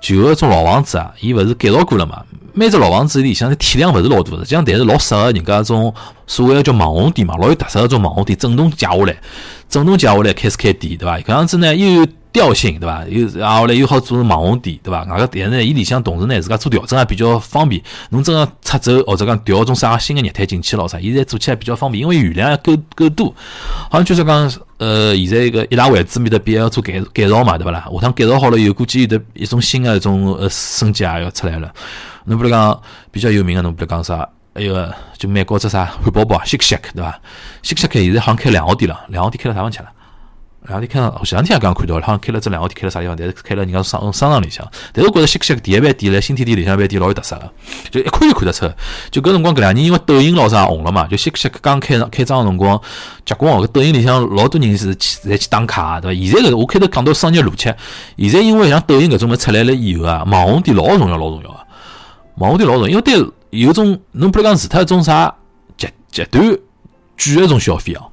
[0.03, 2.23] 旧个一种老房子啊，伊勿是改造过了嘛？
[2.59, 5.93] 每只老房子里向的体量勿是老大，实际上但是老适合人家种
[6.27, 9.15] 所谓个叫网红店嘛，老有特色个种网红店，整栋借下来，
[9.69, 11.19] 整栋借下来开始开店，对伐？
[11.19, 12.07] 搿样子呢又有。
[12.37, 13.03] 调性对伐？
[13.07, 15.05] 又啊后来又好做网红店对伐？
[15.05, 17.83] 外个但是呢，伊里向同时呢自家做调整也比较方便。
[18.11, 23.35] 侬真个出走或者讲调种啥个新个业态进去咯啥，现在做起来比较方便，因为余量够够多。
[23.91, 27.89] 好像就是讲呃，现在一个一大位置面的边要做改改造嘛，对伐啦？
[27.91, 31.73] 下趟改造好了以后，估计有的一种新个一种呃升级也要出来了。
[32.27, 32.79] 侬比如讲
[33.11, 34.29] 比较有名个，侬比如讲啥？
[34.59, 37.21] 一个就美国只啥汉堡包，shake shake 对伐
[37.63, 39.87] ？shake shake 现在好像开两号店了，两号店开到啥方去了？
[40.69, 43.17] 两天看到，前两天也刚看到了，好像开了这两个店，开了啥地方？
[43.17, 44.67] 但是开了人家商商场里向。
[44.93, 47.53] 但是我觉着新西第一饭店来新天地里向饭店老有特色个，
[47.91, 48.71] 就一看就看得出。
[49.11, 52.81] 就搿辰光搿两年因为抖音老啥红了嘛，就新西刚开开张个辰光，
[53.25, 53.63] 结棍哦！
[53.63, 56.21] 搿抖音里向老多人是去侪去打卡，对伐？
[56.21, 57.73] 现在搿我开头讲到商业逻辑，
[58.19, 61.57] 现在因为像抖音搿种物出来了以后啊，网红店老重要，老重要个。
[62.37, 63.15] 网红店老重要，因为对
[63.51, 65.35] 有种侬比如讲除脱一种啥
[65.77, 68.11] 极极端贵一种消费哦。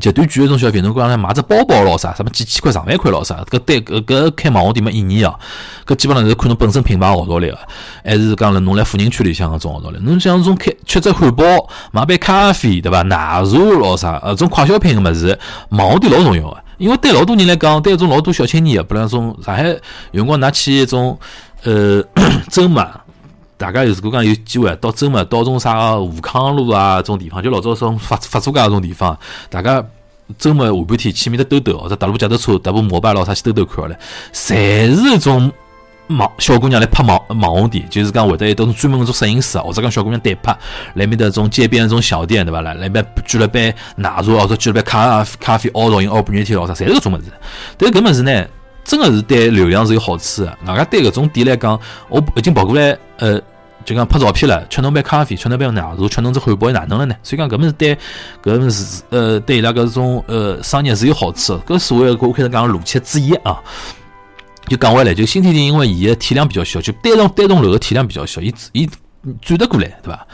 [0.00, 5.38] 极端贵一种消费，侬讲买只包包咯啥，什么几千块、上万块咯啥，搿对搿搿开网红店没意义哦。
[5.86, 7.58] 搿基本上是看侬本身品牌号召力个，
[8.04, 9.98] 还是讲了侬来富人区里向搿种号召力。
[10.02, 11.44] 侬像种开吃只汉堡、
[11.90, 13.02] 买杯咖啡，对伐？
[13.02, 15.38] 奶茶咯啥，呃，种快消品个物事，
[15.70, 16.56] 网红店老重要个。
[16.78, 19.62] 因为对老多人来讲，对一种老多小青年个，比方种上海
[20.10, 21.18] 有辰光，㑚去一种
[21.64, 22.02] 呃
[22.50, 22.82] 周末。
[23.62, 29.16] 大家如果讲有机会到周末到种啥个武康路啊，种地方，就老早种法法租界搿种地方，
[29.48, 29.80] 大家
[30.36, 33.96] 周末下半天去面搭兜兜，或者踏路脚踏车、踏部摩拜咯啥去兜兜看嘞，
[34.32, 35.52] 侪是一种
[36.08, 40.58] 网小姑娘来拍网网红店，就是讲会得一种专门做摄影师，或者讲小姑娘代拍，
[40.94, 42.62] 来面的种街边种小店，对伐？
[42.62, 47.24] 来来面举了杯奶茶，或者举了杯咖咖啡，凹造型、凹半日天咾啥，侪是搿种物事。
[47.78, 48.44] 但搿物事呢，
[48.82, 50.48] 真个是对流量是有好处个。
[50.66, 53.40] 外加对搿种店来讲，我已经跑过来，呃，
[53.84, 57.14] 就讲拍照片了，吃侬杯咖啡，吃侬杯奶茶，吃侬只汉堡又，哪能了呢？
[57.22, 57.96] 所以讲搿物事对
[58.42, 61.58] 搿物事，呃，对伊拉搿种呃商业是有好处。
[61.66, 63.60] 搿所谓我开始讲逻辑之一啊。
[64.68, 68.88] 就讲回来，就新天地，因为伊个体量比较小，就单栋单栋楼个体量比较小，伊伊
[69.40, 70.26] 转得过来，对伐？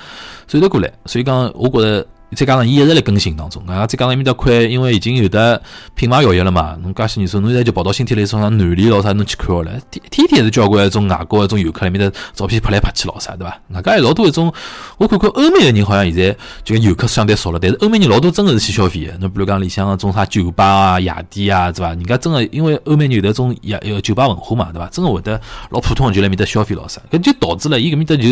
[0.46, 2.06] 转得过来，所以讲，我觉着。
[2.36, 5.60] 再加上伊一直辣更新当中，啊，再加上埃面搭块，因为已经有的
[5.94, 13.58] 品牌效益了嘛，侬介些年数，侬现在就跑到新天地种啥南里咯啥，侬去看好了，天天天是交关一种外国一种游客埃面搭照片拍来拍去咯啥，对伐？
[13.70, 14.52] 外加有老多一种，
[14.98, 21.88] 我看看欧美个人好像现在就跟游客相对少了，但是欧美人老多真个是去消费个，侬比如讲里向个种啥酒吧啊、夜店啊，对伐？
[21.90, 24.86] 人家真个因为欧美人有得种夜呃酒吧文化嘛，对伐？
[24.88, 28.22] 真个会得老普通个就来面搭消费咯啥，搿就导致了伊搿面搭就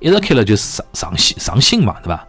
[0.00, 2.26] 一直开了就上上新上新嘛，对伐？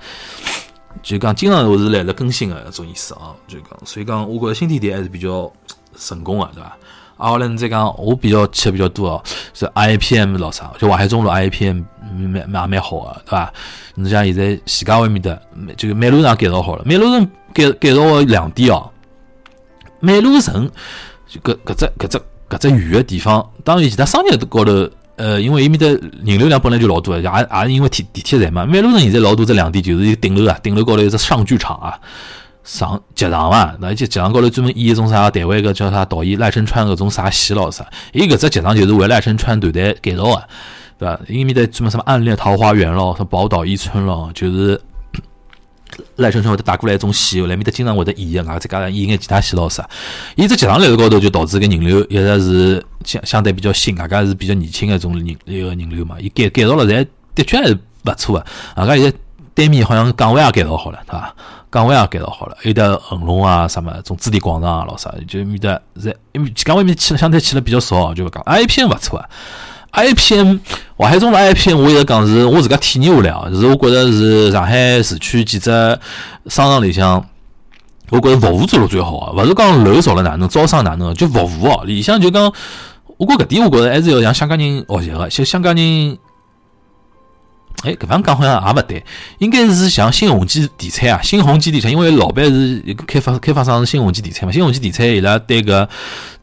[1.01, 5.51] 就讲经常我是来了更新个一种意思啊，就讲，所以讲我觉着新天地还是比较
[5.97, 6.77] 成功个，对伐？
[7.17, 11.81] 啊，后来你再讲，我比较去比较多哦，是 IPM 老啥，就淮海中路 IPM
[12.15, 13.53] 蛮蛮蛮好个，对伐？
[13.95, 15.41] 你像现在徐家汇面的，
[15.75, 18.89] 就美路上改造好了，美路上改改造个两点哦，
[19.99, 20.69] 美路城
[21.27, 24.89] 就搿搿只搿只搿只远个地方，当然其他商业高头。
[25.17, 28.65] 呃，因为伊面的人流量本来就老多，也也因为地地铁站嘛。
[28.65, 31.99] 美路人现在老多只两点，就是一个顶楼啊，顶楼高头有只上剧场啊，
[32.63, 33.73] 上剧场嘛。
[33.79, 37.85] 那就剧场高头专门演一种啥台湾个叫啥导演赖声川个种啥戏咯啥。
[38.13, 40.43] 伊搿只剧场就是为赖声川团队改造个，
[40.99, 41.19] 对伐？
[41.27, 44.79] 伊面的专门什么暗恋桃花源咯，什么宝岛一村咯，就是。
[46.17, 49.87] 赖声川会得打过来一种戏，来面搭经常会得演个，再加上演眼其他戏老啥，
[50.35, 56.15] 伊只剧场来高头就导致搿人流一直是相相对比较新，外加是比较年轻个一种人一个人流嘛。
[56.19, 57.73] 伊改改造了，侪的确还是
[58.05, 58.45] 勿错个。
[58.81, 59.17] 外加现在
[59.53, 61.35] 对面好像岗位也改造好了，对伐？
[61.69, 69.29] 岗位也改造好了，有的恒隆啊什么，种置地广场啊老啥，就面搭在因为岗位面去相对去了比较少，就勿讲 I P 勿错啊。
[69.91, 70.59] IPM，
[70.97, 75.71] 淮海中的 IPM，我一直讲是我自家体验下来啊，是我觉着是上海市区几只
[76.45, 77.25] 商场里向，
[78.09, 82.43] 我觉着服务做了最好啊，勿是讲楼造了哪能，招商哪能，就服务哦，里向就讲，
[83.17, 86.17] 我觉搿点我觉着还是要向香港人学习的，像香港人，
[87.83, 89.03] 哎，搿方讲好像也勿对，
[89.39, 95.87] 应该是像新鸿基地产啊，新鸿基地产，因为老板是开发开发商是新鸿基地产嘛，新鸿基地产伊拉对搿。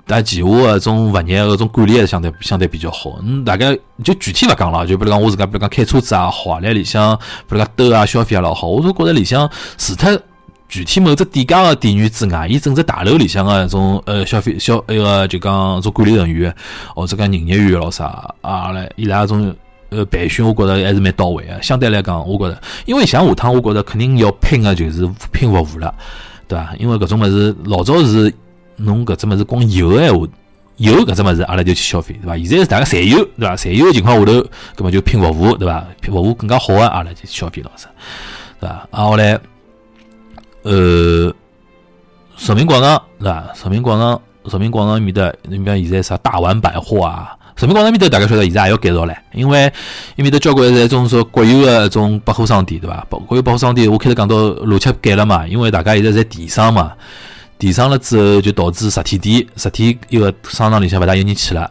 [0.07, 3.19] 但旗下搿种物业搿种管理还是相对相对比较好。
[3.23, 7.17] 嗯，大概就具体勿讲了，就比如讲我自家，比如讲开车子也好，来里向
[7.49, 8.69] 比如讲兜啊消费也老好。
[8.69, 10.21] 我都觉着里向除脱
[10.69, 16.55] 具体某只店家个店员之外，伊整只大楼里向个种呃消费消那个就讲做管理人员
[16.95, 19.55] 或者讲营业员老啥啊来伊拉种
[19.88, 21.62] 呃培训，我觉着还是蛮到位个。
[21.62, 25.95] 相对来讲，我觉着，因为像下趟，我觉着肯定要拼个就是拼服务了，
[26.47, 26.75] 对伐？
[26.79, 28.35] 因为搿种物事老早是。
[28.77, 30.27] 侬搿只物事光有个闲话，
[30.77, 32.37] 有搿只物事，阿拉就去消费，对伐？
[32.37, 33.55] 现在是大家侪有，对伐？
[33.55, 34.33] 侪有个情况下头，
[34.77, 35.87] 搿么就拼服务，对伐？
[36.01, 37.87] 拼服务更加好个，阿拉就去消费了，是，
[38.61, 38.89] 对伐？
[38.91, 39.39] 啊，后来，
[40.63, 41.33] 呃，
[42.39, 43.45] 人民广场，对伐？
[43.63, 49.73] 人民广场，人民广场面的，你比方现在啥大丸百货啊，人民广场面头大家晓得，现在也要改造唻，因为
[50.17, 53.07] 因为头交关是一种说国有个一种百货商店，对伐？
[53.09, 56.93] 国有百货商店，我开头讲到逻辑改了嘛，因为大家现在在电商嘛。
[57.59, 61.71] 提上了之后，就导致实体店、实体一个商场里向勿大有人去了，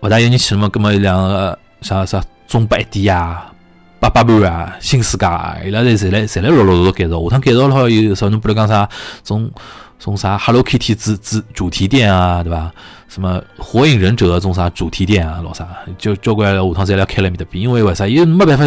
[0.00, 0.68] 勿大有人去了嘛。
[0.68, 3.52] 葛末两个啥啥中百店啊、
[4.00, 7.22] 八佰伴啊、新世界啊，伊拉侪侪来侪来陆陆续续改造。
[7.24, 8.28] 下趟改造了好有啥？
[8.28, 8.88] 侬比如讲啥，
[9.22, 9.50] 种
[9.98, 12.72] 种啥 Hello Kitty 主主主题店啊，对伐？
[13.08, 15.68] 什么火影忍者种啥主题店啊，老啥？
[15.98, 18.06] 就交关下趟再来开了面的店，因为为啥？
[18.06, 18.64] 伊没办法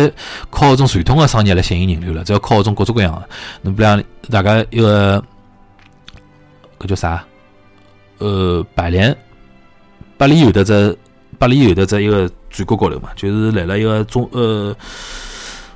[0.50, 3.22] 靠种传统个商业来吸引人流了，只要靠种各种各样。
[3.64, 5.24] 侬比如大家一个。
[6.82, 7.24] 搿叫啥？
[8.18, 9.16] 呃，百联，
[10.18, 10.98] 百联有的只，
[11.38, 14.76] 百联有的只一个转角高头嘛，就是来了一个中呃。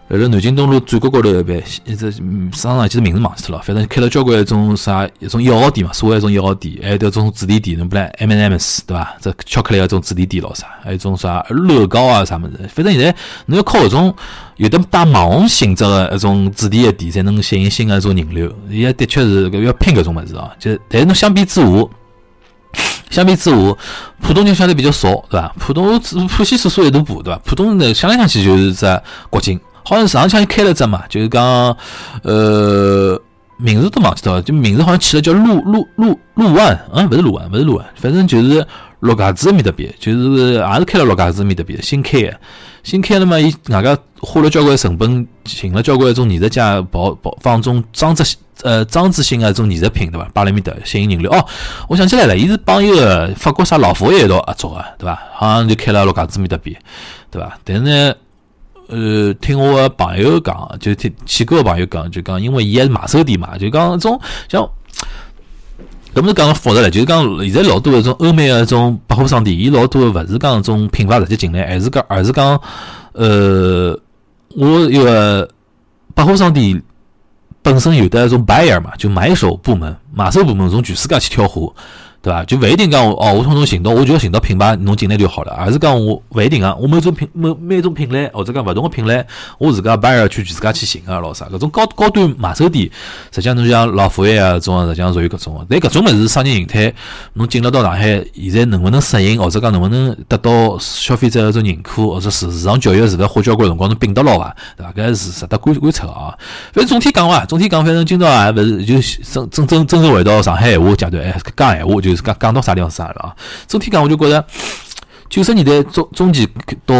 [0.07, 2.11] 辣辣南京东路转角高头一爿，一只
[2.53, 3.61] 商场，其实名字忘记脱了。
[3.63, 9.17] 反正开了交关一种啥一种一号店嘛，所谓一种一号店，还有得种主题店，侬不来 M and M's 对伐？
[9.19, 12.69] 这巧克力一种主题店咯啥，还有种啥乐高啊啥物事。
[12.69, 13.15] 反正现在
[13.47, 14.15] 侬要靠搿种
[14.57, 18.53] 有的带网红性质个一种主题个店，才能吸引新个一种人流。
[18.71, 20.49] 现在的确是搿要拼搿种物事哦。
[20.59, 21.67] 就但是侬相比之下，
[23.09, 23.55] 相比之下，
[24.21, 25.53] 浦东就相对比较少，对伐？
[25.59, 27.39] 浦东浦西叔叔一大步，对伐？
[27.45, 29.59] 浦东呢，想来想去就是只国境。
[29.87, 31.43] 好像上腔开了只嘛，就是讲，
[32.23, 33.21] 呃，
[33.57, 38.65] 名字都忘记掉了，就名字好像起了叫陆陆陆陆万，嗯，勿是陆万，勿是陆万，反正就是
[39.05, 42.39] 陆家嘴面搭边，就是也是开了陆家嘴面搭边，新开的，
[42.83, 50.27] 新开了嘛，伊外加花了交关成本，寻了交关一种艺术家，包包放种装置呃装置性个一种艺术品，对伐？
[50.33, 51.31] 摆辣面搭吸引人流。
[51.31, 51.45] 哦，
[51.87, 55.21] 我想起来了，伊是帮一个法国啥老佛爷一道合作个，对伐？
[55.33, 56.75] 好像就开了陆家嘴面搭边，
[57.31, 57.57] 对伐？
[57.63, 58.13] 但是呢。
[58.87, 64.63] 呃，听我个朋友讲，就听去过个朋友讲，就讲，因为伊还是买手店嘛，就讲种像，
[66.15, 72.59] 搿么是讲复杂了，就是讲现在老多搿种欧美个种百货商店，伊老多勿是讲种品牌直接进来，还是讲，而是讲，
[73.11, 73.99] 呃，
[74.55, 75.47] 我一个
[76.13, 76.81] 百货商店
[77.61, 81.75] 本身有的一种 buyer 嘛，就买手部门、买手部门从全世界去挑货。
[82.25, 82.43] 对伐？
[82.45, 85.53] 就勿一定讲哦，我从侬寻到，我就要寻到品牌，侬进来就好了。
[85.53, 89.23] 而是讲我勿一定啊，我每种品每每种品类，或者讲勿同个品类，
[89.59, 91.45] 我自家 buyer 去自家去寻啊，老啥？
[91.45, 92.89] 搿种高高端买手店，
[93.31, 95.63] 实际上侬像老佛爷啊，种实际上属于搿种。
[95.69, 96.91] 但搿种物事商业形态，
[97.33, 104.55] 侬进了到上海，现在能勿能适应，或者讲能勿能得到消费者搿种认可，或者市市场教育是勿花交关辰光能并得牢伐？
[104.75, 104.91] 对伐？
[104.93, 106.33] 搿是值得观观察个啊。
[106.73, 108.99] 反正总体讲伐，总体讲，反正今朝啊，勿是就
[109.31, 112.14] 真真真真正回到上海闲话阶段，哎，讲闲话就。
[112.23, 113.35] 讲讲到啥地方是啥了啊？
[113.67, 114.45] 总体讲，我就觉着
[115.29, 116.47] 九十年代中中期
[116.85, 116.95] 到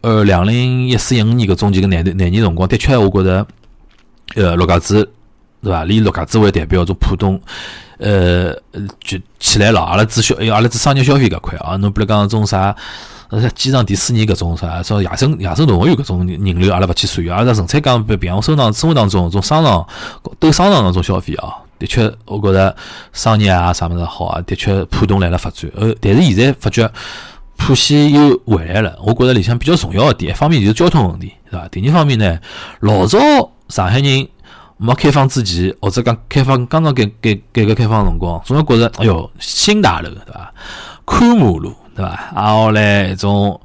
[0.00, 3.46] 呃两零一四一五年搿中期搿廿廿年辰光，的确我觉着
[4.34, 5.06] 呃陆家嘴
[5.62, 5.84] 对伐？
[5.84, 7.40] 以陆家嘴为代表，种浦东
[7.98, 8.52] 呃
[9.00, 9.80] 就起来了。
[9.80, 12.74] 阿拉只消，阿拉只商业消费搿块啊，侬比如讲种啥
[13.28, 17.26] 呃机场第四年搿种啥，说野生野生动物园搿种人流，阿拉勿去算。
[17.28, 19.86] 阿拉纯粹讲比平常生活生活当中种商场
[20.40, 21.65] 斗商场搿种消费啊。
[21.78, 22.74] 的确，我觉着
[23.12, 25.70] 商业啊啥物事好啊，的确浦东来了发展。
[25.74, 26.90] 呃，但是现在发觉
[27.56, 28.98] 浦西又回来了。
[29.02, 31.68] 我觉着里向比较重要的点，一方面就是交通问题，是吧？
[31.70, 32.38] 第二方面呢，
[32.80, 33.18] 老早
[33.68, 34.28] 上海人
[34.76, 40.52] 没开放之前，或者讲开放刚刚改改改革开放辰光，总要觉着，哎哟，新大楼，对吧？
[41.04, 42.30] 宽马路，对吧？
[42.34, 43.60] 然后嘞，一种。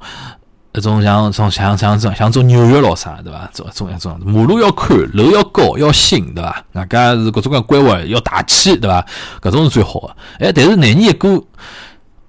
[0.74, 3.46] 一种像像像像像像种纽约咯啥，对伐？
[3.52, 6.64] 种种样种马路要宽，楼要高，要新，对伐？
[6.72, 9.04] 外加是各种各样规划要大气，对伐？
[9.42, 10.46] 搿种是最好的。
[10.46, 11.44] 哎，但是廿年一过，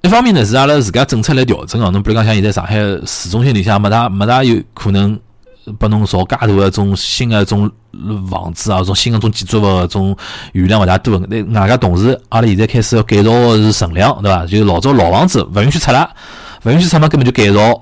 [0.01, 1.89] 一方面呢是阿拉自家政策来调整哦。
[1.91, 2.75] 侬比如讲像现在上海
[3.05, 5.17] 市中心里向没大没大有可能
[5.79, 7.71] 拨侬造介大个种新个种
[8.29, 10.13] 房子啊，种新个种建筑物种
[10.51, 11.17] 余量勿大多。
[11.29, 14.45] 那外加同时，阿拉现在开始要改造是存量，对伐？
[14.45, 16.09] 就老早老房子勿允许拆了，
[16.63, 17.81] 勿允许拆嘛，根本就改造。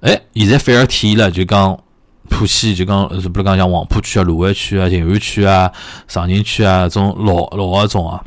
[0.00, 1.76] 哎，现在反而体现了，就讲
[2.28, 5.70] 浦西，就讲，比如讲像黄浦区啊、卢湾区啊、静安区啊、
[6.06, 8.22] 长宁区啊，种老老个种啊，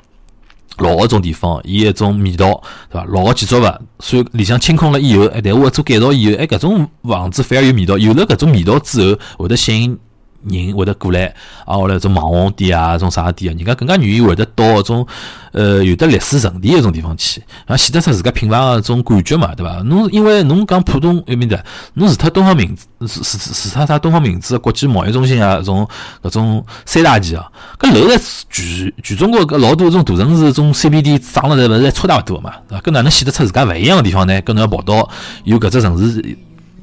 [0.77, 3.05] 老个种地方，伊一种味道，对伐？
[3.05, 9.97] 老个建筑物，所以里向清空了以后，哎，但我做改造以后，哎，搿种房子反而有味道，有了搿种味道之后，会得吸引。
[10.43, 11.25] 人会得过来，
[11.65, 15.07] 啊，后来种网红店啊，种啥店啊，人家更加愿意会得到搿种，
[15.51, 19.81] 呃，有的历史沉淀一种地方去，啊，显得出自家品牌个种感觉嘛，对伐？
[19.83, 25.87] 侬因为侬讲浦东埃面搭，侬除脱东方明珠，除除除脱啥东方明珠国际贸易中心啊，种
[26.23, 27.47] 搿种三大件啊，
[27.79, 28.17] 搿楼在
[28.49, 32.81] 全全中国搿老多种大城市种 CBD 涨了，侪勿是还差大勿多嘛，对伐？
[32.81, 34.41] 搿哪能显得出自家勿一样个地方呢？
[34.41, 35.07] 搿侬要跑到
[35.43, 36.37] 有搿只城市。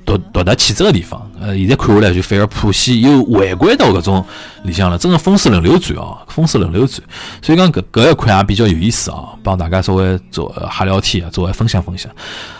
[0.08, 4.24] 独独特气质个地方，呃，现在看下来就反而浦西又回归到搿种
[4.62, 7.02] 里向了，真个风水轮流转哦，风水轮流转，
[7.42, 12.10] 所以讲搿搿一块也比较有意思啊，帮大家稍微做瞎聊天啊，作为分享分享，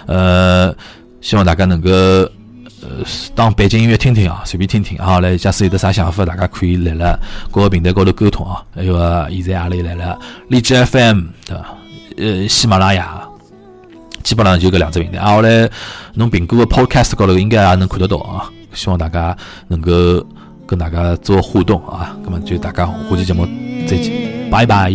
[0.05, 0.71] 呃，
[1.23, 2.31] 希望大家能够呃
[3.35, 7.19] 当背景音乐听听啊，随便听听啊，来假使有得啥想法，大家可以来了
[7.51, 8.95] 各个平台高头沟通啊，还有
[9.31, 11.65] 现在阿里来了荔枝 FM 对伐？
[12.19, 13.28] 呃，喜马拉雅。
[14.29, 15.67] 基本上就搿两只平台，啊，后来
[16.13, 19.35] 侬苹果的 Podcast 高头应该也能看得到啊，希望大家
[19.69, 19.91] 能够
[20.67, 23.49] 跟大家做互动啊，搿么就大家下期节目
[23.89, 24.13] 再见，
[24.51, 24.93] 拜拜。